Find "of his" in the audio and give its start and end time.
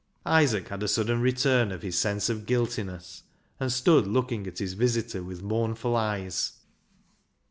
1.71-1.95